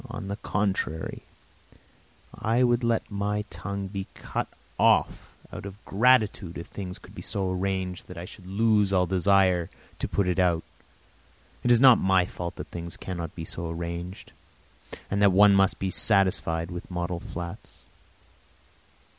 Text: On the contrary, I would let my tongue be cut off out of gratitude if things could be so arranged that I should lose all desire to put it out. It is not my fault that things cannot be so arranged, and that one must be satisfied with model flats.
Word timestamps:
On 0.09 0.29
the 0.29 0.37
contrary, 0.37 1.21
I 2.33 2.63
would 2.63 2.83
let 2.83 3.11
my 3.11 3.43
tongue 3.51 3.85
be 3.85 4.07
cut 4.15 4.47
off 4.79 5.35
out 5.53 5.67
of 5.67 5.77
gratitude 5.85 6.57
if 6.57 6.65
things 6.65 6.97
could 6.97 7.13
be 7.13 7.21
so 7.21 7.51
arranged 7.51 8.07
that 8.07 8.17
I 8.17 8.25
should 8.25 8.47
lose 8.47 8.91
all 8.91 9.05
desire 9.05 9.69
to 9.99 10.07
put 10.07 10.27
it 10.27 10.39
out. 10.39 10.63
It 11.63 11.69
is 11.69 11.79
not 11.79 11.99
my 11.99 12.25
fault 12.25 12.55
that 12.55 12.69
things 12.69 12.97
cannot 12.97 13.35
be 13.35 13.45
so 13.45 13.69
arranged, 13.69 14.31
and 15.11 15.21
that 15.21 15.31
one 15.31 15.53
must 15.53 15.77
be 15.77 15.91
satisfied 15.91 16.71
with 16.71 16.89
model 16.89 17.19
flats. 17.19 17.83